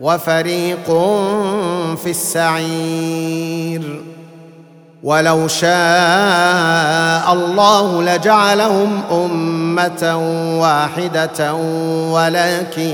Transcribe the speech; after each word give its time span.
وفريق 0.00 0.86
في 2.02 2.06
السعير 2.06 4.02
ولو 5.02 5.48
شاء 5.48 7.32
الله 7.32 8.02
لجعلهم 8.02 9.02
امه 9.12 10.16
واحده 10.60 11.54
ولكن 12.10 12.90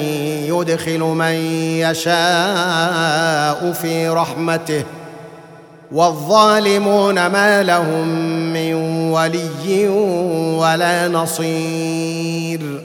يدخل 0.48 0.98
من 1.00 1.34
يشاء 1.80 3.72
في 3.82 4.08
رحمته 4.08 4.82
والظالمون 5.92 7.26
ما 7.26 7.62
لهم 7.62 8.08
من 8.52 8.74
ولي 9.12 9.88
ولا 10.58 11.08
نصير 11.08 12.84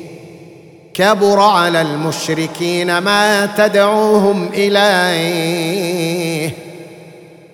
كبر 1.01 1.39
على 1.39 1.81
المشركين 1.81 2.97
ما 2.97 3.45
تدعوهم 3.57 4.49
اليه 4.53 6.51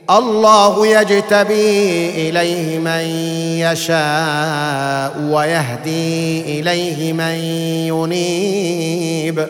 الله 0.09 0.87
يجتبي 0.87 2.09
اليه 2.29 2.79
من 2.79 3.05
يشاء 3.71 5.15
ويهدي 5.29 6.43
اليه 6.59 7.13
من 7.13 7.35
ينيب 7.93 9.47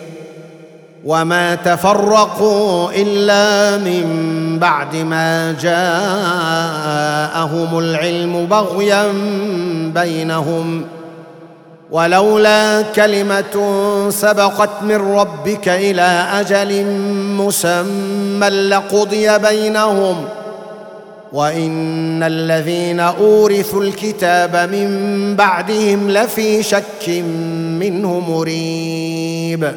وما 1.05 1.55
تفرقوا 1.55 2.91
الا 2.91 3.77
من 3.77 4.59
بعد 4.59 4.95
ما 4.95 5.55
جاءهم 5.61 7.79
العلم 7.79 8.45
بغيا 8.45 9.05
بينهم 10.03 10.85
ولولا 11.91 12.81
كلمه 12.81 13.65
سبقت 14.09 14.69
من 14.81 14.95
ربك 14.95 15.69
الى 15.69 16.25
اجل 16.33 16.85
مسمى 17.37 18.49
لقضي 18.49 19.37
بينهم 19.39 20.25
وان 21.33 22.23
الذين 22.23 22.99
اورثوا 22.99 23.83
الكتاب 23.83 24.55
من 24.55 25.35
بعدهم 25.35 26.09
لفي 26.11 26.63
شك 26.63 27.07
منه 27.79 28.19
مريب 28.19 29.71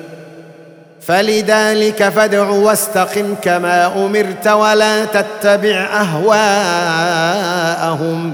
فلذلك 1.01 2.09
فادع 2.09 2.49
واستقم 2.51 3.35
كما 3.43 4.07
امرت 4.07 4.47
ولا 4.49 5.05
تتبع 5.05 5.89
اهواءهم 6.01 8.33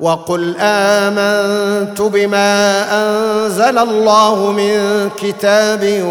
وقل 0.00 0.56
امنت 0.60 2.02
بما 2.02 2.74
انزل 2.92 3.78
الله 3.78 4.52
من 4.52 5.10
كتاب 5.18 6.02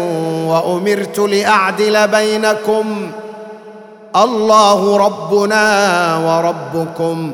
وامرت 0.48 1.18
لاعدل 1.18 2.08
بينكم 2.08 3.10
الله 4.16 4.96
ربنا 4.96 5.74
وربكم 6.24 7.32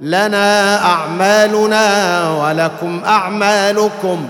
لنا 0.00 0.80
اعمالنا 0.84 2.22
ولكم 2.44 3.00
اعمالكم 3.06 4.26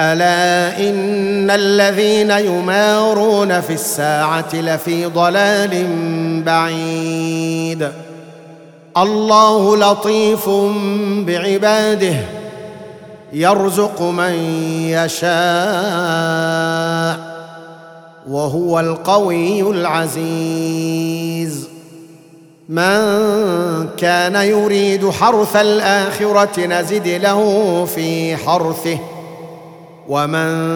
الا 0.00 0.68
ان 0.90 1.50
الذين 1.50 2.30
يمارون 2.30 3.60
في 3.60 3.72
الساعه 3.72 4.54
لفي 4.54 5.06
ضلال 5.06 5.76
بعيد 6.42 7.88
الله 8.96 9.76
لطيف 9.76 10.48
بعباده 11.26 12.14
يرزق 13.32 14.02
من 14.02 14.34
يشاء 14.88 15.28
وهو 18.28 18.80
القوي 18.80 19.60
العزيز 19.60 21.68
من 22.68 22.98
كان 23.96 24.34
يريد 24.34 25.10
حرث 25.10 25.56
الاخره 25.56 26.66
نزد 26.66 27.08
له 27.08 27.84
في 27.84 28.36
حرثه 28.36 28.98
ومن 30.08 30.68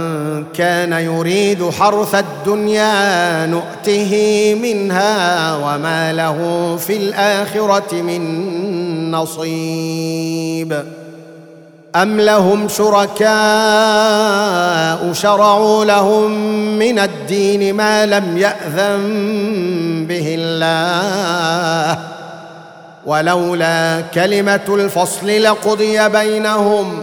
كان 0.54 0.92
يريد 0.92 1.70
حرث 1.70 2.14
الدنيا 2.14 3.46
نؤته 3.46 4.14
منها 4.62 5.56
وما 5.56 6.12
له 6.12 6.36
في 6.76 6.96
الاخره 6.96 7.94
من 8.02 9.10
نصيب 9.10 10.84
ام 11.96 12.20
لهم 12.20 12.68
شركاء 12.68 15.12
شرعوا 15.12 15.84
لهم 15.84 16.30
من 16.78 16.98
الدين 16.98 17.74
ما 17.74 18.06
لم 18.06 18.38
ياذن 18.38 19.02
به 20.08 20.34
الله 20.38 21.98
ولولا 23.06 24.00
كلمه 24.14 24.60
الفصل 24.68 25.42
لقضي 25.42 26.08
بينهم 26.08 27.02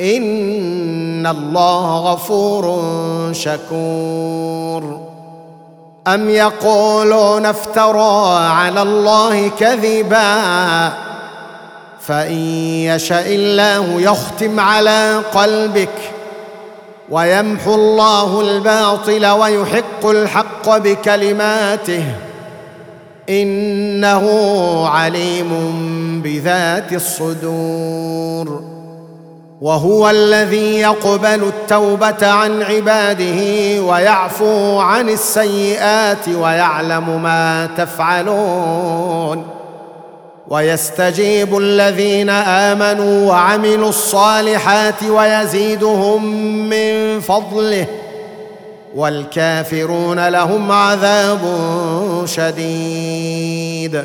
ان 0.00 1.26
الله 1.26 1.98
غفور 2.12 2.82
شكور 3.32 5.00
ام 6.08 6.30
يقولون 6.30 7.46
افترى 7.46 8.38
على 8.50 8.82
الله 8.82 9.48
كذبا 9.48 10.34
فان 12.00 12.32
يشاء 12.86 13.26
الله 13.34 14.00
يختم 14.00 14.60
على 14.60 15.20
قلبك 15.34 15.88
ويمحو 17.10 17.74
الله 17.74 18.40
الباطل 18.40 19.26
ويحق 19.26 20.06
الحق 20.06 20.76
بكلماته 20.76 22.04
انه 23.28 24.30
عليم 24.88 25.50
بذات 26.24 26.92
الصدور 26.92 28.75
وهو 29.60 30.10
الذي 30.10 30.78
يقبل 30.80 31.42
التوبه 31.48 32.26
عن 32.28 32.62
عباده 32.62 33.34
ويعفو 33.82 34.78
عن 34.78 35.08
السيئات 35.08 36.28
ويعلم 36.28 37.22
ما 37.22 37.68
تفعلون 37.78 39.46
ويستجيب 40.48 41.58
الذين 41.58 42.30
امنوا 42.30 43.28
وعملوا 43.28 43.88
الصالحات 43.88 45.02
ويزيدهم 45.02 46.24
من 46.68 47.20
فضله 47.20 47.86
والكافرون 48.94 50.28
لهم 50.28 50.72
عذاب 50.72 51.40
شديد 52.24 54.04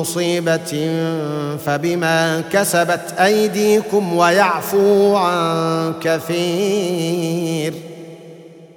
مصيبه 0.00 0.90
فبما 1.66 2.42
كسبت 2.52 3.14
ايديكم 3.20 4.16
ويعفو 4.16 5.16
عن 5.16 5.92
كثير 6.02 7.74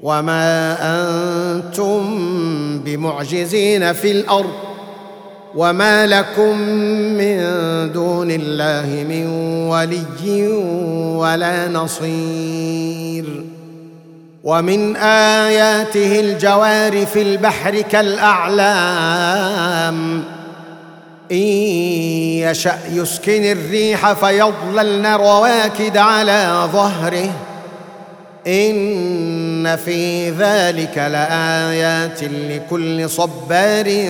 وما 0.03 0.77
انتم 0.83 2.00
بمعجزين 2.79 3.93
في 3.93 4.12
الارض 4.12 4.51
وما 5.55 6.07
لكم 6.07 6.57
من 7.17 7.38
دون 7.93 8.31
الله 8.31 9.03
من 9.09 9.27
ولي 9.69 10.47
ولا 11.17 11.67
نصير 11.67 13.45
ومن 14.43 14.95
اياته 14.95 16.19
الجوار 16.19 17.05
في 17.05 17.21
البحر 17.21 17.81
كالاعلام 17.81 20.24
ان 21.31 21.38
يشا 21.38 22.79
يسكن 22.93 23.43
الريح 23.43 24.13
فيضللن 24.13 25.05
رواكد 25.07 25.98
على 25.98 26.69
ظهره 26.74 27.29
ان 28.48 29.75
في 29.75 30.29
ذلك 30.29 30.98
لايات 30.98 32.24
لكل 32.24 33.10
صبار 33.10 34.03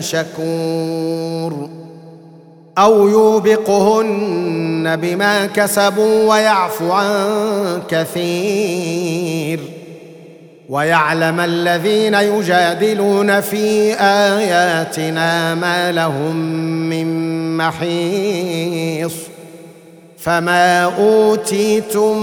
شكور 0.00 1.68
او 2.78 3.08
يوبقهن 3.08 4.96
بما 4.96 5.46
كسبوا 5.46 6.30
ويعفو 6.34 6.92
عن 6.92 7.22
كثير 7.90 9.73
ويعلم 10.74 11.40
الذين 11.40 12.14
يجادلون 12.14 13.40
في 13.40 13.94
اياتنا 14.00 15.54
ما 15.54 15.92
لهم 15.92 16.36
من 16.88 17.06
محيص 17.56 19.12
فما 20.18 20.84
اوتيتم 20.84 22.22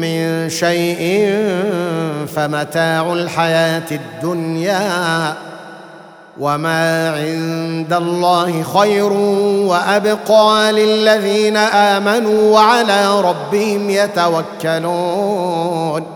من 0.00 0.48
شيء 0.48 1.34
فمتاع 2.36 3.12
الحياه 3.12 3.82
الدنيا 3.90 5.34
وما 6.40 7.10
عند 7.10 7.92
الله 7.92 8.62
خير 8.62 9.12
وابقى 9.68 10.72
للذين 10.72 11.56
امنوا 11.56 12.54
وعلى 12.54 13.20
ربهم 13.20 13.90
يتوكلون 13.90 16.15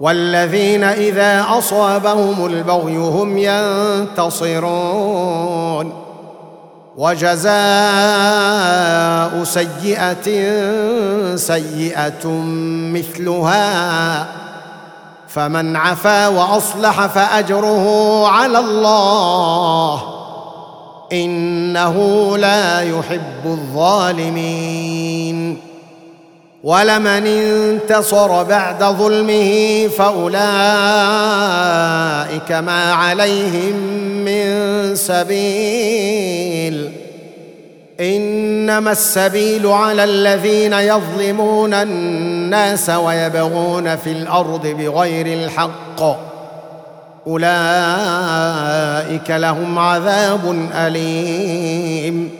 والذين 0.00 0.84
اذا 0.84 1.44
اصابهم 1.58 2.46
البغي 2.46 2.96
هم 2.96 3.38
ينتصرون 3.38 5.92
وجزاء 6.96 9.44
سيئه 9.44 10.24
سيئه 11.36 12.26
مثلها 12.92 14.26
فمن 15.28 15.76
عفا 15.76 16.28
واصلح 16.28 17.06
فاجره 17.06 18.26
على 18.28 18.58
الله 18.58 20.02
انه 21.12 21.94
لا 22.36 22.80
يحب 22.82 23.46
الظالمين 23.46 25.69
ولمن 26.64 27.06
انتصر 27.26 28.42
بعد 28.42 28.84
ظلمه 28.84 29.54
فاولئك 29.98 32.52
ما 32.52 32.92
عليهم 32.94 33.74
من 34.24 34.70
سبيل 34.96 36.92
انما 38.00 38.92
السبيل 38.92 39.66
على 39.66 40.04
الذين 40.04 40.72
يظلمون 40.72 41.74
الناس 41.74 42.90
ويبغون 42.90 43.96
في 43.96 44.10
الارض 44.12 44.66
بغير 44.66 45.26
الحق 45.26 46.02
اولئك 47.26 49.30
لهم 49.30 49.78
عذاب 49.78 50.68
اليم 50.74 52.39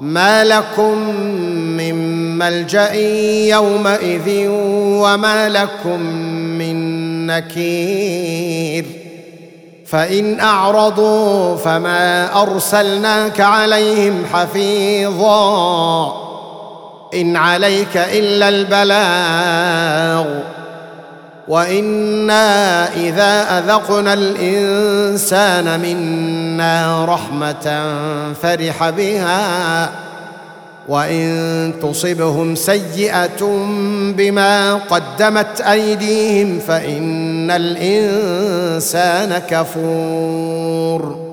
ما 0.00 0.44
لكم 0.44 0.98
من 1.76 1.94
ملجا 2.38 2.92
يومئذ 3.48 4.48
وما 5.00 5.48
لكم 5.48 6.00
من 6.58 7.00
نكير 7.26 8.86
فان 9.86 10.40
اعرضوا 10.40 11.56
فما 11.56 12.40
ارسلناك 12.42 13.40
عليهم 13.40 14.22
حفيظا 14.32 16.08
ان 17.14 17.36
عليك 17.36 17.96
الا 17.96 18.48
البلاغ 18.48 20.40
وانا 21.50 22.88
اذا 22.94 23.58
اذقنا 23.58 24.12
الانسان 24.14 25.66
منا 25.80 27.04
رحمه 27.04 27.92
فرح 28.42 28.90
بها 28.90 29.90
وان 30.88 31.72
تصبهم 31.82 32.54
سيئه 32.54 33.44
بما 34.16 34.74
قدمت 34.74 35.60
ايديهم 35.60 36.58
فان 36.58 37.50
الانسان 37.50 39.38
كفور 39.38 41.30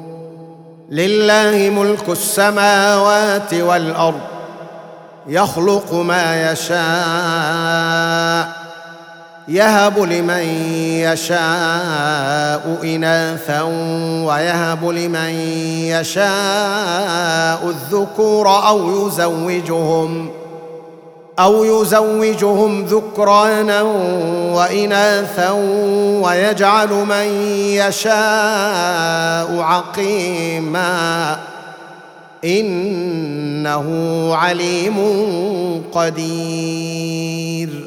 لله 0.91 1.69
ملك 1.81 2.09
السماوات 2.09 3.53
والارض 3.53 4.19
يخلق 5.29 5.93
ما 5.93 6.51
يشاء 6.51 8.66
يهب 9.49 9.99
لمن 9.99 10.45
يشاء 10.99 12.77
اناثا 12.83 13.61
ويهب 14.25 14.85
لمن 14.85 15.29
يشاء 15.89 17.59
الذكور 17.69 18.49
او 18.67 19.07
يزوجهم 19.07 20.29
او 21.39 21.63
يزوجهم 21.81 22.85
ذكرانا 22.85 23.81
واناثا 24.53 25.51
ويجعل 26.23 26.89
من 26.89 27.45
يشاء 27.55 29.59
عقيما 29.59 31.37
انه 32.43 33.85
عليم 34.35 34.97
قدير 35.93 37.86